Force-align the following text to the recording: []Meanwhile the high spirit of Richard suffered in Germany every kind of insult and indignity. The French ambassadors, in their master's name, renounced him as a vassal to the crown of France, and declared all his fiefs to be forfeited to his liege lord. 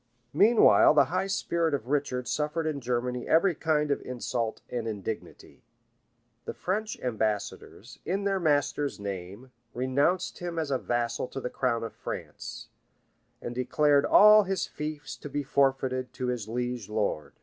[]Meanwhile 0.32 0.94
the 0.94 1.04
high 1.14 1.28
spirit 1.28 1.74
of 1.74 1.86
Richard 1.86 2.26
suffered 2.26 2.66
in 2.66 2.80
Germany 2.80 3.28
every 3.28 3.54
kind 3.54 3.92
of 3.92 4.02
insult 4.02 4.62
and 4.68 4.88
indignity. 4.88 5.62
The 6.44 6.54
French 6.54 6.98
ambassadors, 6.98 8.00
in 8.04 8.24
their 8.24 8.40
master's 8.40 8.98
name, 8.98 9.52
renounced 9.72 10.40
him 10.40 10.58
as 10.58 10.72
a 10.72 10.78
vassal 10.78 11.28
to 11.28 11.40
the 11.40 11.50
crown 11.50 11.84
of 11.84 11.92
France, 11.92 12.66
and 13.40 13.54
declared 13.54 14.04
all 14.04 14.42
his 14.42 14.66
fiefs 14.66 15.16
to 15.18 15.28
be 15.28 15.44
forfeited 15.44 16.12
to 16.14 16.26
his 16.26 16.48
liege 16.48 16.88
lord. 16.88 17.34